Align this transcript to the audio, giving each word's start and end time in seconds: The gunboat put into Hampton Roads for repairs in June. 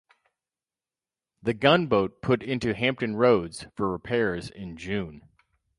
The 1.43 1.53
gunboat 1.53 2.23
put 2.23 2.41
into 2.41 2.73
Hampton 2.73 3.15
Roads 3.17 3.67
for 3.75 3.91
repairs 3.91 4.49
in 4.49 4.75
June. 4.75 5.21